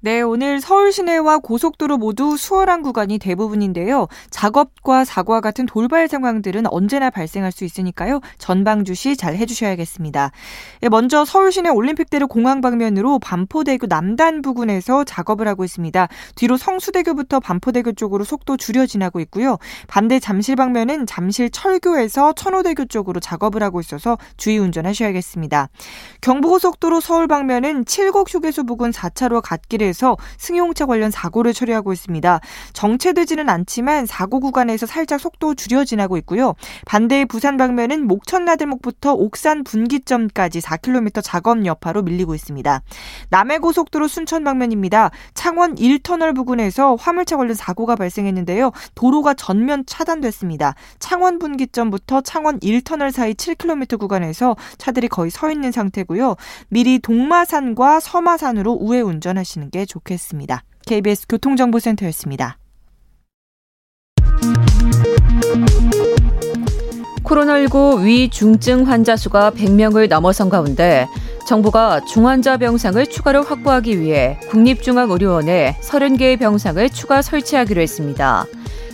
[0.00, 4.06] 네, 오늘 서울 시내와 고속도로 모두 수월한 구간이 대부분인데요.
[4.30, 8.20] 작업과 사고와 같은 돌발 상황들은 언제나 발생할 수 있으니까요.
[8.38, 10.30] 전방 주시 잘 해주셔야겠습니다.
[10.82, 16.06] 네, 먼저 서울 시내 올림픽대로 공항 방면으로 반포대교 남단 부근에서 작업을 하고 있습니다.
[16.36, 19.58] 뒤로 성수대교부터 반포대교 쪽으로 속도 줄여 지나고 있고요.
[19.88, 25.70] 반대 잠실 방면은 잠실 철교에서 천호대교 쪽으로 작업을 하고 있어서 주의 운전하셔야겠습니다.
[26.20, 32.40] 경부고속도로 서울 방면은 칠곡 휴게소 부근 4차로 갓길에 에서 승용차 관련 사고를 처리하고 있습니다.
[32.72, 36.54] 정체되지는 않지만 사고 구간에서 살짝 속도 줄여 지나고 있고요.
[36.84, 42.82] 반대 부산 방면은 목천나들목부터 옥산 분기점까지 4km 작업 여파로 밀리고 있습니다.
[43.30, 45.10] 남해고속도로 순천 방면입니다.
[45.34, 48.72] 창원 1터널 부근에서 화물차 관련 사고가 발생했는데요.
[48.94, 50.74] 도로가 전면 차단됐습니다.
[50.98, 56.36] 창원 분기점부터 창원 1터널 사이 7km 구간에서 차들이 거의 서 있는 상태고요.
[56.68, 60.64] 미리 동마산과 서마산으로 우회 운전하시는 게게 좋겠습니다.
[60.86, 62.58] KBS 교통정보센터였습니다.
[67.22, 71.06] 코로나19 위중증 환자 수가 100명을 넘어선 가운데
[71.46, 78.46] 정부가 중환자 병상을 추가로 확보하기 위해 국립중앙의료원에 30개의 병상을 추가 설치하기로 했습니다.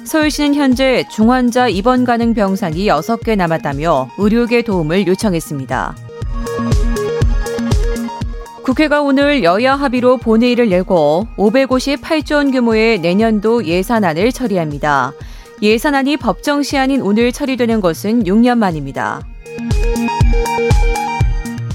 [0.04, 6.03] 서울시는 현재 중환자 입원 가능 병상이 6개 남았다며 의료계 도움을 요청했습니다.
[8.64, 15.12] 국회가 오늘 여야 합의로 본회의를 열고 558조 원 규모의 내년도 예산안을 처리합니다.
[15.60, 19.20] 예산안이 법정 시한인 오늘 처리되는 것은 6년 만입니다.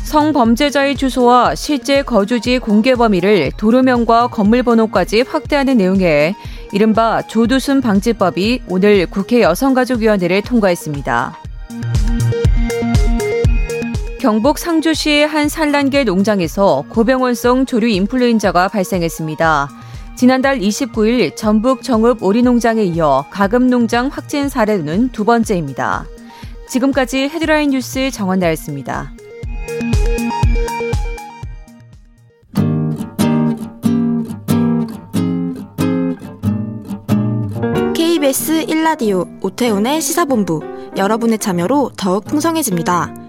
[0.04, 6.34] 성범죄자의 주소와 실제 거주지 공개 범위를 도로명과 건물 번호까지 확대하는 내용의
[6.72, 11.39] 이른바 조두순 방지법이 오늘 국회 여성가족위원회를 통과했습니다.
[14.20, 19.70] 경북 상주시의 한 산란계 농장에서 고병원성 조류 인플루엔자가 발생했습니다.
[20.18, 26.06] 지난달 29일 전북 정읍 오리농장에 이어 가금농장 확진 사례는 두 번째입니다.
[26.68, 29.14] 지금까지 헤드라인 뉴스 정원 나였습니다.
[37.96, 40.62] KBS 1라디오 오태훈의 시사본부
[40.98, 43.29] 여러분의 참여로 더욱 풍성해집니다.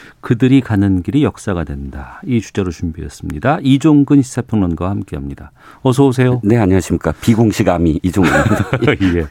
[0.21, 2.21] 그들이 가는 길이 역사가 된다.
[2.25, 3.59] 이 주제로 준비했습니다.
[3.63, 5.51] 이종근 시사평론가와 함께합니다.
[5.81, 6.39] 어서 오세요.
[6.43, 7.11] 네, 안녕하십니까.
[7.21, 8.69] 비공식 아미 이종근입니다.
[9.17, 9.27] 예.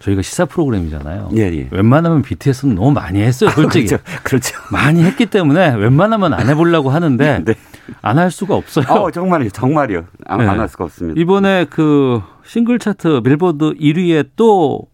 [0.00, 1.30] 저희가 시사 프로그램이잖아요.
[1.36, 1.68] 예, 예.
[1.70, 3.86] 웬만하면 BTS는 너무 많이 했어요, 아, 솔직히.
[3.86, 4.04] 그렇죠.
[4.22, 4.58] 그렇죠.
[4.70, 7.54] 많이 했기 때문에 웬만하면 안 해보려고 하는데 네.
[8.02, 8.86] 안할 수가 없어요.
[8.88, 10.04] 어, 정말요, 정말요.
[10.26, 10.66] 안할 네.
[10.68, 11.18] 수가 없습니다.
[11.20, 14.88] 이번에 그 싱글 차트 빌보드 1위에 또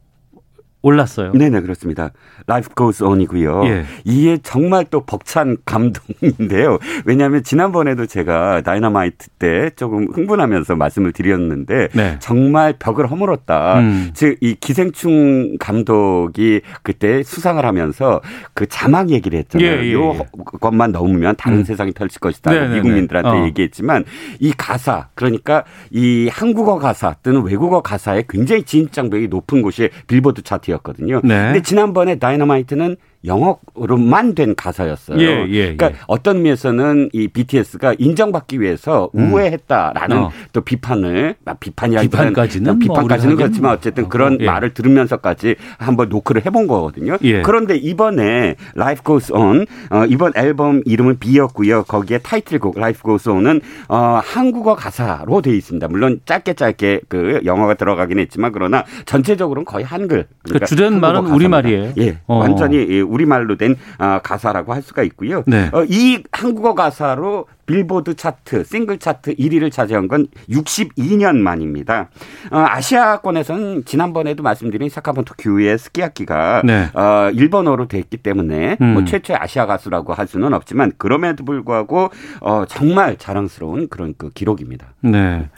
[0.82, 1.32] 올랐어요.
[1.32, 2.10] 네네 그렇습니다.
[2.48, 3.64] Life Goes On이고요.
[3.66, 3.84] 예.
[4.04, 6.78] 이게 정말 또 벅찬 감동인데요.
[7.04, 12.16] 왜냐하면 지난번에도 제가 다이너마이트 때 조금 흥분하면서 말씀을 드렸는데 네.
[12.20, 13.80] 정말 벽을 허물었다.
[13.80, 14.10] 음.
[14.14, 18.22] 즉이 기생충 감독이 그때 수상을 하면서
[18.54, 19.68] 그 자막 얘기를 했잖아요.
[19.68, 20.26] 예, 예, 요 예.
[20.60, 21.64] 것만 넘으면 다른 음.
[21.64, 22.52] 세상이 펼칠 것이다.
[22.52, 22.74] 네네네.
[22.76, 23.44] 미국민들한테 어.
[23.44, 24.04] 얘기했지만
[24.38, 30.69] 이 가사 그러니까 이 한국어 가사 또는 외국어 가사에 굉장히 진입장벽이 높은 곳이 빌보드 차트
[30.70, 31.20] 파트였거든요.
[31.24, 31.46] 네.
[31.46, 35.20] 근데 지난번에 다이너마이트는 영어로만 된 가사였어요.
[35.20, 35.94] 예, 예, 그러니까 예.
[36.06, 39.33] 어떤 의미에서는 이 BTS가 인정받기 위해서 음.
[39.33, 40.30] 우회했다라는 어.
[40.52, 44.46] 또 비판을 아, 비판이라기보다는 비판까지는, 뭐 비판까지는 그렇지만 어쨌든 어, 그런 예.
[44.46, 47.18] 말을 들으면서까지 한번 노크를 해본 거거든요.
[47.22, 47.42] 예.
[47.42, 51.84] 그런데 이번에 Life Goes On 어, 이번 앨범 이름은 BE였고요.
[51.85, 55.88] 거기에 타이틀곡 Life Goes On은 어, 한국어 가사로 돼 있습니다.
[55.88, 60.26] 물론 짧게 짧게 그 영어가 들어가긴 했지만 그러나 전체적으로는 거의 한글.
[60.42, 61.92] 그러니까 주된 말은 우리 말이에요.
[61.98, 62.38] 예, 어.
[62.38, 65.42] 완전히 우리말로 된 아, 가사라고 할 수가 있고요.
[65.46, 65.70] 네.
[65.72, 72.08] 어, 이 한국어 가사로 빌보드 차트, 싱글 차트 1위를 차지한 건 62년 만입니다.
[72.50, 76.88] 어, 아시아권에서는 지난번에도 말씀드린 사카모토 규의 스키야키가 네.
[76.94, 78.94] 어, 일본어로 됐기 때문에 음.
[78.94, 84.88] 뭐 최초의 아시아 가수라고 할 수는 없지만 그럼에도 불구하고 어, 정말 자랑스러운 그런 그 기록입니다.
[85.02, 85.48] 네.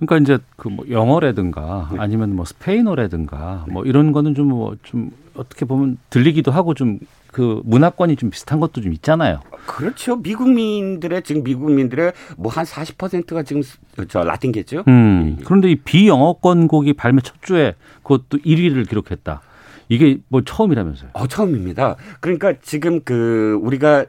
[0.00, 1.98] 그러니까 이제 그 뭐 영어라든가 네.
[2.00, 6.98] 아니면 뭐 스페인어라든가 뭐 이런 거는 좀 뭐좀 뭐 어떻게 보면 들리기도 하고 좀
[7.32, 9.40] 그 문화권이 좀 비슷한 것도 좀 있잖아요.
[9.66, 10.16] 그렇죠.
[10.16, 13.62] 미국민들의 지금 미국민들의 뭐 한 40%가 지금
[14.08, 14.82] 저 라틴계죠.
[14.88, 15.38] 음.
[15.44, 19.42] 그런데 이 비영어권 곡이 발매 첫 주에 그것도 1위를 기록했다.
[19.88, 21.10] 이게 뭐 처음이라면서요?
[21.14, 21.96] 어, 처음입니다.
[22.20, 24.06] 그러니까 지금 그 우리가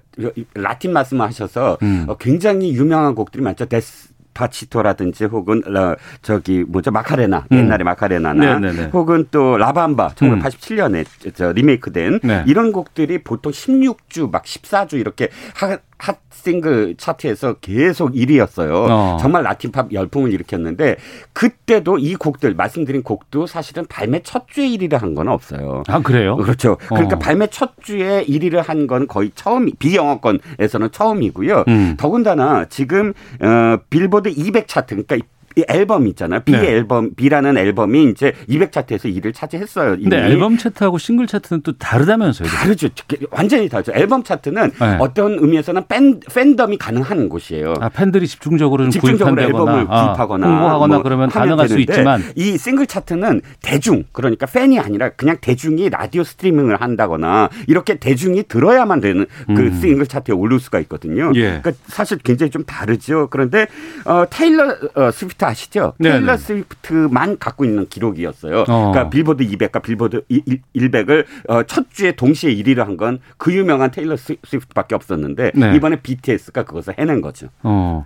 [0.53, 2.05] 라틴 말씀하셔서 음.
[2.07, 3.65] 어, 굉장히 유명한 곡들이 많죠.
[3.65, 7.57] Despacito라든지 혹은 어, 저기 뭐죠 마카레나 음.
[7.57, 8.89] 옛날에 마카레나나 네네네.
[8.93, 11.31] 혹은 또 La Bamba 1987년에 음.
[11.35, 12.43] 저 리메이크된 네.
[12.47, 18.87] 이런 곡들이 보통 16주 막 14주 이렇게 하, 핫 싱글 차트에서 계속 1위였어요.
[18.89, 19.17] 어.
[19.21, 20.95] 정말 라틴팝 열풍을 일으켰는데
[21.33, 25.83] 그때도 이 곡들 말씀드린 곡도 사실은 발매 첫 주에 1위를 한 건 없어요.
[25.87, 26.37] 아 그래요?
[26.37, 26.77] 그렇죠.
[26.87, 27.19] 그러니까 어.
[27.19, 31.65] 발매 첫 주에 1위를 한 건 거의 처음 비영어권에서는 처음이고요.
[31.67, 31.95] 음.
[31.99, 35.21] 더군다나 지금 어 빌보드 200 차트 그러니까 이
[35.67, 36.41] 앨범 있잖아요.
[36.41, 36.67] BE 네.
[36.67, 39.97] 앨범 BE라는 앨범이 이제 200 차트에서 1위를 차지했어요.
[39.97, 42.47] 근데 앨범 차트하고 싱글 차트는 또 다르다면서요?
[42.47, 42.89] 다르죠.
[43.31, 43.91] 완전히 다르죠.
[43.93, 44.97] 앨범 차트는 네.
[44.99, 47.73] 어떤 의미에서는 팬 팬덤이 가능한 곳이에요.
[47.79, 52.87] 아, 팬들이 집중적으로 집중적으로 앨범을 아, 구입하거나 홍보하거나 뭐 그러면 가능할 수 있지만 이 싱글
[52.87, 59.53] 차트는 대중 그러니까 팬이 아니라 그냥 대중이 라디오 스트리밍을 한다거나 이렇게 대중이 들어야만 되는 그
[59.53, 59.79] 음.
[59.79, 61.31] 싱글 차트에 오를 수가 있거든요.
[61.35, 61.59] 예.
[61.61, 63.27] 그러니까 사실 굉장히 좀 다르죠.
[63.29, 63.67] 그런데
[64.05, 65.93] 어, 테일러 어, 스위프트 스위프트 아시죠?
[65.97, 66.19] 네네.
[66.19, 68.61] 테일러 스위프트만 갖고 있는 기록이었어요.
[68.61, 68.63] 어.
[68.65, 74.15] 그러니까 빌보드 200과 빌보드 100을 어, 첫 주에 동시에 1위를 한 건 그 유명한 테일러
[74.17, 75.75] 스위프트밖에 없었는데 네.
[75.75, 77.47] 이번에 BTS가 그것을 해낸 거죠.
[77.63, 78.05] 어.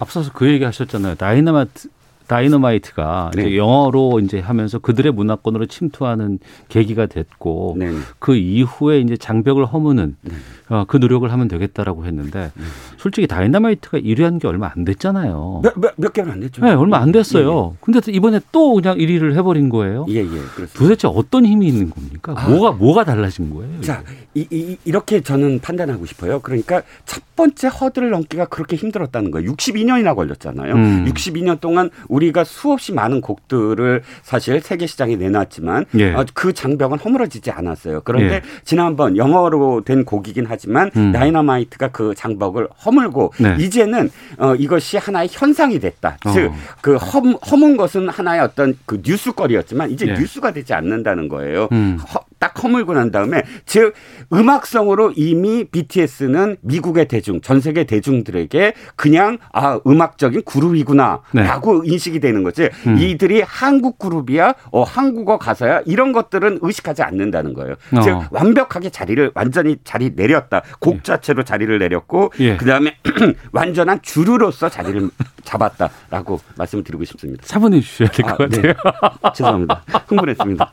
[0.00, 1.14] 앞서서 그 얘기 하셨잖아요.
[1.16, 1.88] 다이너마트
[2.26, 3.42] 다이너마이트가 네.
[3.42, 7.90] 이제 영어로 이제 하면서 그들의 문화권으로 침투하는 계기가 됐고 네.
[8.18, 10.32] 그 이후에 이제 장벽을 허무는 네.
[10.70, 12.64] 어, 그 노력을 하면 되겠다라고 했는데 네.
[12.96, 15.60] 솔직히 다이너마이트가 1위 한 게 얼마 안 됐잖아요.
[15.62, 16.62] 몇, 몇, 몇 개월 안 됐죠.
[16.64, 17.72] 네, 얼마 안 됐어요.
[17.72, 17.78] 예, 예.
[17.80, 20.06] 근데 이번에 또 그냥 1위를 해버린 거예요.
[20.08, 20.24] 예, 예.
[20.24, 20.72] 그렇습니다.
[20.78, 22.34] 도대체 어떤 힘이 있는 겁니까?
[22.36, 22.48] 아.
[22.48, 23.80] 뭐가 뭐가 달라진 거예요?
[23.82, 24.02] 자,
[24.34, 26.40] 이, 이, 이렇게 저는 판단하고 싶어요.
[26.40, 29.52] 그러니까 첫 번째 허들을 넘기가 그렇게 힘들었다는 거예요.
[29.52, 30.74] 62년이나 걸렸잖아요.
[30.74, 31.04] 음.
[31.08, 36.14] 62년 동안 우리가 수없이 많은 곡들을 사실 세계 시장에 내놨지만 예.
[36.14, 38.02] 어, 그 장벽은 허물어지지 않았어요.
[38.04, 38.42] 그런데 예.
[38.64, 40.59] 지난번 영어로 된 곡이긴 하지만
[40.96, 41.12] 음.
[41.12, 43.56] 다이너마이트가 그 장벽을 허물고 네.
[43.58, 46.18] 이제는 어, 이것이 하나의 현상이 됐다.
[46.24, 46.30] 어.
[46.32, 50.14] 즉그 허문 것은 하나의 어떤 그 뉴스거리였지만 이제 예.
[50.14, 51.68] 뉴스가 되지 않는다는 거예요.
[51.72, 51.98] 음.
[51.98, 53.94] 허, 딱 허물고 난 다음에 즉
[54.32, 61.92] 음악성으로 이미 BTS는 미국의 대중, 전 세계 대중들에게 그냥 아 음악적인 그룹이구나라고 네.
[61.92, 62.70] 인식이 되는 거지.
[62.86, 62.98] 음.
[62.98, 67.74] 이들이 한국 그룹이야, 어 한국어 가사야 이런 것들은 의식하지 않는다는 거예요.
[67.94, 68.00] 어.
[68.00, 70.62] 즉 완벽하게 자리를 완전히 자리 내렸다.
[70.80, 71.02] 곡 예.
[71.02, 72.56] 자체로 자리를 내렸고 예.
[72.56, 72.96] 그다음에
[73.52, 75.10] 완전한 주류로서 자리를
[75.44, 77.44] 잡았다라고 말씀을 드리고 싶습니다.
[77.46, 78.56] 차분해 주셔야 될것 아, 네.
[78.56, 78.72] 같아요.
[78.72, 79.30] 네.
[79.34, 79.82] 죄송합니다.
[80.08, 80.72] 흥분했습니다.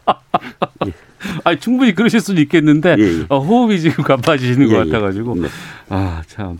[0.87, 0.93] 예.
[1.43, 3.25] 아 충분히 그러실 수는 있겠는데 예, 예.
[3.29, 4.91] 어, 호흡이 지금 가빠지시는 예, 것 예.
[4.91, 5.47] 같아가지고 네.
[5.89, 6.57] 아 참.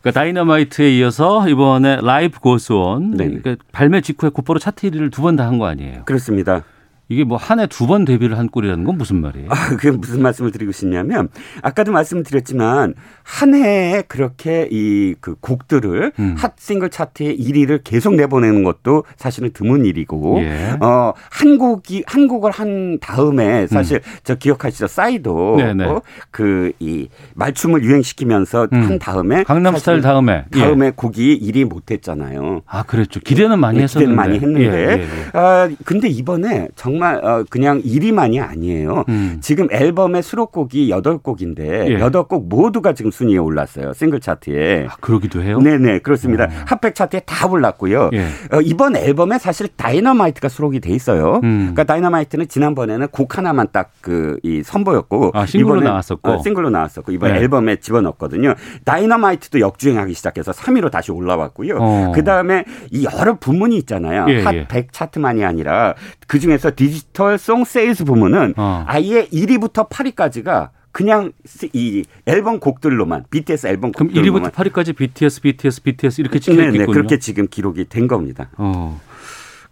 [0.00, 3.26] 그러니까 다이너마이트에 이어서 이번에 라이브 고스온 네.
[3.26, 6.02] 그러니까 발매 직후에 곧바로 차트 1위를 두 번 다 한 거 아니에요?
[6.04, 6.62] 그렇습니다.
[7.08, 9.48] 이게 뭐 한 해 두 번 데뷔를 한 꼴이라는 건 무슨 말이에요?
[9.50, 11.28] 아, 그게 무슨 말씀을 드리고 싶냐면
[11.62, 16.34] 아까도 말씀드렸지만 한 해에 그렇게 이 그 곡들을 음.
[16.38, 20.76] 핫 싱글 차트의 1위를 계속 내보내는 것도 사실은 드문 일이고 예.
[20.80, 24.12] 어한 곡이 한 곡을 한 다음에 사실 음.
[24.22, 24.86] 저 기억하시죠?
[24.86, 28.82] 싸이도 어, 그이 말춤을 유행시키면서 음.
[28.84, 30.92] 한 다음에 강남 스타일 다음에 다음에 예.
[30.94, 32.62] 곡이 1위 못 했잖아요.
[32.66, 33.20] 아, 그랬죠.
[33.20, 34.10] 기대는 많이 네, 했었는데.
[34.12, 34.78] 기대는 많이 했는데.
[34.78, 35.38] 예, 예, 예.
[35.38, 39.04] 아, 근데 이번에 정말 정말 어, 그냥 1위만이 아니에요.
[39.08, 39.38] 음.
[39.40, 41.98] 지금 앨범의 수록곡이 8곡인데 예.
[41.98, 43.92] 8곡 모두가 지금 순위에 올랐어요.
[43.92, 44.86] 싱글 차트에.
[44.90, 45.60] 아, 그러기도 해요?
[45.60, 46.44] 네네 그렇습니다.
[46.44, 46.48] 어.
[46.66, 48.10] Hot백 차트에 다 올랐고요.
[48.14, 48.22] 예.
[48.52, 51.40] 어, 이번 앨범에 사실 다이너마이트가 수록이 돼 있어요.
[51.44, 51.72] 음.
[51.74, 57.12] 그러니까 다이너마이트는 지난번에는 곡 하나만 딱 그 이 선보였고 아, 싱글로 나왔었고 어, 싱글로 나왔었고
[57.12, 57.38] 이번 네.
[57.40, 58.54] 앨범에 집어넣었거든요.
[58.84, 61.76] 다이너마이트도 역주행하기 시작해서 3위로 다시 올라왔고요.
[61.80, 62.12] 어.
[62.14, 64.26] 그 다음에 이 여러 부문이 있잖아요.
[64.28, 64.86] 예, 핫100 예.
[64.90, 65.94] 차트만이 아니라
[66.26, 68.84] 그 중에서 Digital Song Sales 부문은 어.
[68.86, 71.32] 아예 1위부터 8위까지가 그냥
[71.72, 76.78] 이 앨범 곡들로만 BTS 앨범 그럼 곡들로만 1위부터 8위까지 BTS, BTS, BTS 이렇게 찍혀 있군요.
[76.78, 78.50] 네, 그렇게 지금 기록이 된 겁니다.
[78.56, 79.00] 어.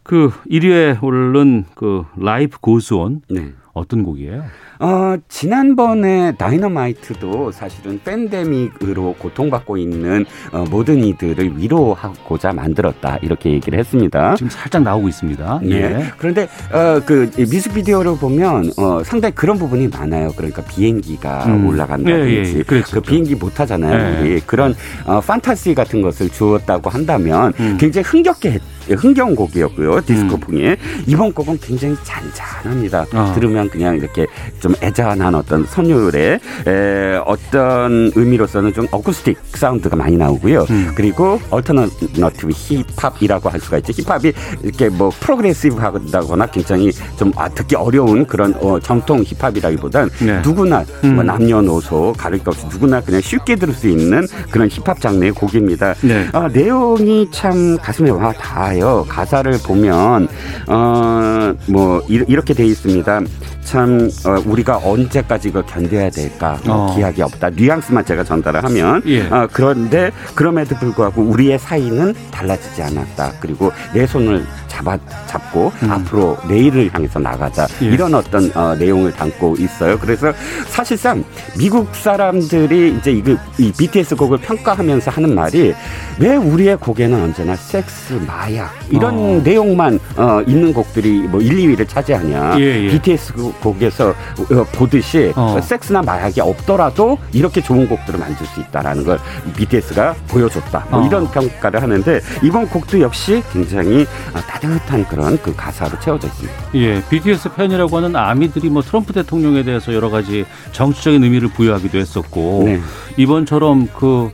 [0.02, 3.52] 그 1위에 오른 그 라이브 고스온 네.
[3.76, 4.42] 어떤 곡이에요?
[4.78, 14.34] 어, 지난번에 다이너마이트도 사실은 팬데믹으로 고통받고 있는 어, 모든 이들을 위로하고자 만들었다 이렇게 얘기를 했습니다.
[14.36, 15.60] 지금 살짝 나오고 있습니다.
[15.62, 15.76] 네.
[15.76, 16.04] 예.
[16.18, 20.32] 그런데 어, 그 뮤직비디오를 보면 어, 상당히 그런 부분이 많아요.
[20.36, 21.66] 그러니까 비행기가 음.
[21.66, 22.62] 올라간다든지 예, 예, 예.
[22.62, 24.22] 그 비행기 못 타잖아요.
[24.22, 27.76] 우리 그런 어, 판타지 같은 것을 주었다고 한다면 음.
[27.78, 28.75] 굉장히 흥겹게 했.
[28.94, 30.01] 흥겨운 곡이었고요.
[30.03, 30.77] 디스코풍이 음.
[31.07, 33.07] 이번 곡은 굉장히 잔잔합니다.
[33.12, 33.33] 어.
[33.35, 34.27] 들으면 그냥 이렇게
[34.61, 40.66] 좀 애잔한 어떤 선율의 에, 어떤 의미로서는 좀 어쿠스틱 사운드가 많이 나오고요.
[40.70, 40.92] 음.
[40.94, 43.92] 그리고 alternative 힙합이라고 할 수가 있죠.
[43.92, 50.40] 힙합이 이렇게 뭐 progressive하다거나 굉장히 좀 아, 듣기 어려운 그런 어, 정통 힙합이라기보단 네.
[50.42, 51.14] 누구나 뭐 음.
[51.16, 55.94] 뭐 남녀노소 가릴 것 없이 누구나 그냥 쉽게 들을 수 있는 그런 힙합 장르의 곡입니다.
[56.03, 56.29] 네.
[56.33, 58.75] 아, 내용이 참 가슴에 와 닿아요.
[59.08, 60.28] 가사를 보면
[60.68, 61.36] 어
[61.68, 63.20] 뭐 이렇게 돼 있습니다.
[63.64, 66.94] 참 어, 우리가 언제까지 이걸 견뎌야 될까 뭐 어.
[66.94, 69.22] 기약이 없다 뉘앙스만 제가 전달을 하면 예.
[69.26, 75.90] 어, 그런데 그럼에도 불구하고 우리의 사이는 달라지지 않았다 그리고 내 손을 잡아 잡고 음.
[75.90, 77.86] 앞으로 내일을 향해서 나가자 예.
[77.86, 79.98] 이런 어떤 어, 내용을 담고 있어요.
[79.98, 80.32] 그래서
[80.68, 81.24] 사실상
[81.58, 85.74] 미국 사람들이 이제 이거 이 BTS 곡을 평가하면서 하는 말이
[86.20, 89.40] 왜 우리의 곡에는 언제나 섹스, 마약 이런 어.
[89.42, 92.57] 내용만 어, 있는 곡들이 뭐 1, 2위를 차지하냐.
[92.59, 92.88] 예, 예.
[92.90, 95.59] BTS 곡에서 어, 보듯이 어.
[95.61, 99.18] 섹스나 마약이 없더라도 이렇게 좋은 곡들을 만들 수 있다라는 걸
[99.57, 100.87] BTS가 보여줬다.
[100.90, 101.07] 뭐 어.
[101.07, 104.07] 이런 평가를 하는데 이번 곡도 역시 굉장히
[104.48, 106.55] 다들 따뜻한 그런 그 가사로 채워져 있습니다.
[106.74, 112.62] 예, BTS 팬이라고 하는 아미들이 뭐 트럼프 대통령에 대해서 여러 가지 정치적인 의미를 부여하기도 했었고
[112.66, 112.81] 네.
[113.16, 114.31] 이번처럼 그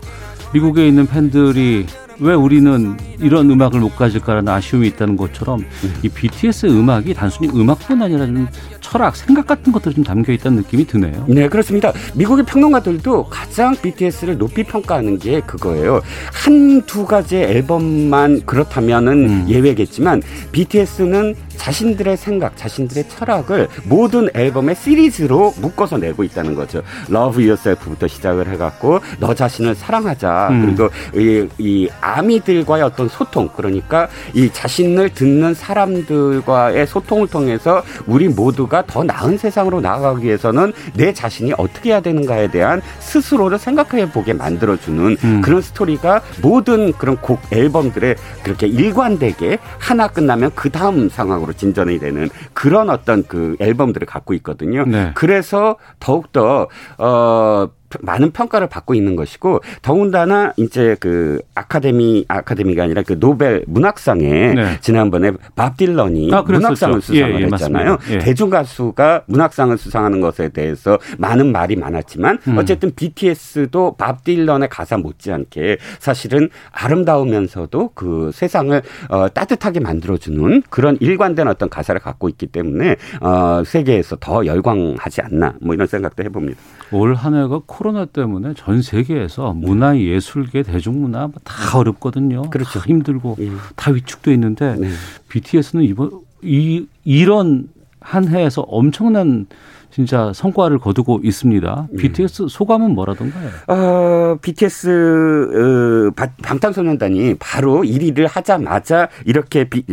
[0.52, 1.86] 미국에 있는 팬들이
[2.18, 5.94] 왜 우리는 이런 음악을 못 가질까라는 아쉬움이 있다는 것처럼 음.
[6.02, 8.46] 이 BTS 음악이 단순히 음악뿐 아니라 좀
[8.80, 11.24] 철학, 생각 같은 것들이 좀 담겨 있다는 느낌이 드네요.
[11.28, 11.92] 네, 그렇습니다.
[12.14, 16.00] 미국의 평론가들도 가장 BTS를 높이 평가하는 게 그거예요.
[16.32, 19.46] 한 두 가지 앨범만 그렇다면은 음.
[19.48, 26.82] 예외겠지만 BTS는 자신들의 생각, 자신들의 철학을 모든 앨범의 시리즈로 묶어서 내고 있다는 거죠.
[27.08, 30.48] Love Yourself부터 시작을 해갖고 너 자신을 사랑하자.
[30.50, 30.74] 음.
[30.76, 38.84] 그리고 이, 이 아미들과의 어떤 소통, 그러니까 이 자신을 듣는 사람들과의 소통을 통해서 우리 모두가
[38.86, 45.16] 더 나은 세상으로 나아가기 위해서는 내 자신이 어떻게 해야 되는가에 대한 스스로를 생각해 보게 만들어주는
[45.22, 45.40] 음.
[45.42, 52.28] 그런 스토리가 모든 그런 곡 앨범들에 그렇게 일관되게 하나 끝나면 그 다음 상황으로 진전이 되는
[52.52, 54.84] 그런 어떤 그 앨범들을 갖고 있거든요.
[54.86, 55.10] 네.
[55.14, 57.68] 그래서 더욱더 어
[58.00, 64.80] 많은 평가를 받고 있는 것이고 더군다나 이제 그 아카데미 아카데미가 아니라 그 노벨 문학상에 네.
[64.80, 67.98] 지난번에 밥 딜런이 아, 문학상을 수상을 예, 예, 했잖아요.
[68.10, 68.18] 예.
[68.18, 72.58] 대중 가수가 문학상을 수상하는 것에 대해서 많은 말이 많았지만 음.
[72.58, 81.48] 어쨌든 BTS도 밥 딜런의 가사 못지않게 사실은 아름다우면서도 그 세상을 어, 따뜻하게 만들어주는 그런 일관된
[81.48, 86.60] 어떤 가사를 갖고 있기 때문에 어, 세계에서 더 열광하지 않나 뭐 이런 생각도 해봅니다.
[86.90, 92.42] 올 한 해가 코 로나 때문에 전 세계에서 문화 예술계 대중문화 뭐다 어렵거든요.
[92.50, 92.78] 그렇죠.
[92.78, 93.50] 다 힘들고 예.
[93.76, 94.88] 다 위축돼 있는데 네.
[95.28, 96.10] BTS는 이번
[96.42, 97.68] 이 이런
[98.00, 99.46] 한 해에서 엄청난
[99.92, 101.88] 진짜 성과를 거두고 있습니다.
[101.90, 101.96] 네.
[101.98, 103.50] BTS 소감은 뭐라던가요?
[103.68, 109.84] 어, BTS 어, 방탄소년단이 바로 1위를 하자마자 이렇게 비,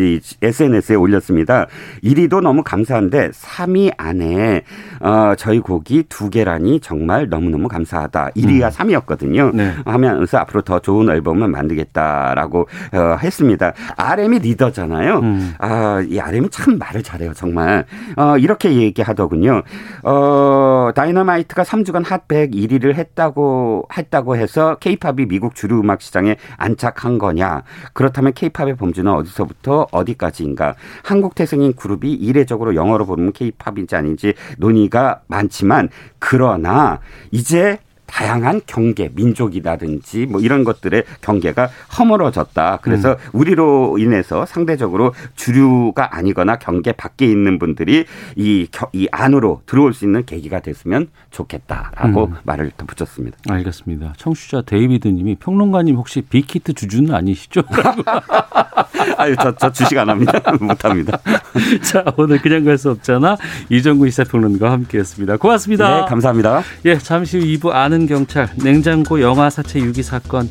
[0.42, 1.68] SNS에 올렸습니다.
[2.02, 4.64] 1위도 너무 감사한데 3위 안에
[5.02, 8.30] 어, 저희 곡이 두 개라니 정말 너무너무 감사하다.
[8.38, 8.70] 1위가 음.
[8.70, 9.54] 3위였거든요.
[9.54, 9.74] 네.
[9.84, 13.74] 하면서 앞으로 더 좋은 앨범을 만들겠다라고 어, 했습니다.
[13.98, 15.20] RM이 리더잖아요.
[15.20, 15.56] 음.
[15.60, 17.84] 아, 이 RM이 참 말을 잘해요, 정말.
[18.16, 19.64] 어, 이렇게 얘기하더군요.
[20.04, 27.64] 어, 다이너마이트가 3주간 핫100 1위를 했다고 했다고 해서 케이팝이 미국 주류 음악 시장에 안착한 거냐?
[27.94, 30.76] 그렇다면 케이팝의 범주는 어디서부터 어디까지인가?
[31.04, 37.00] 한국 태생인 그룹이 이례적으로 영어로 부르는 케이팝인지 아닌지 논의가 많지만 그러나
[37.32, 42.80] 이제 다양한 경계, 민족이라든지 뭐 이런 것들의 경계가 허물어졌다.
[42.82, 43.16] 그래서 음.
[43.34, 48.06] 우리로 인해서 상대적으로 주류가 아니거나 경계 밖에 있는 분들이
[48.36, 52.36] 이, 이 안으로 들어올 수 있는 계기가 됐으면 좋겠다라고 음.
[52.44, 53.38] 말을 덧붙였습니다.
[53.48, 54.14] 알겠습니다.
[54.18, 57.62] 청취자 데이비드 님이 평론가님 혹시 빅히트 주주는 아니시죠?
[59.18, 60.40] 아유, 저, 저 주식 안 합니다.
[60.60, 61.20] 못 합니다.
[61.84, 63.36] 자, 오늘 그냥 갈 수 없잖아.
[63.70, 65.38] 이정구 시사평론가와 함께 했습니다.
[65.38, 66.02] 고맙습니다.
[66.02, 66.64] 네, 감사합니다.
[66.86, 70.50] 예, 잠시 후 2부 아는 경찰, 냉장고 영아 사체 유기 사건,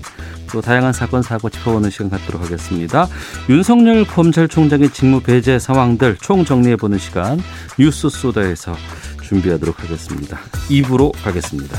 [0.52, 3.08] 또 다양한 사건 사고 짚어보는 시간 갖도록 하겠습니다.
[3.48, 7.40] 윤석열 검찰총장의 직무 배제 상황들 총 정리해보는 시간
[7.78, 8.76] 뉴스 소다에서
[9.22, 10.38] 준비하도록 하겠습니다.
[10.68, 11.78] 2부로 가겠습니다.